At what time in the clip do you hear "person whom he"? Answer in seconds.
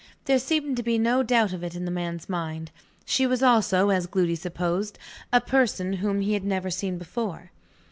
5.39-6.33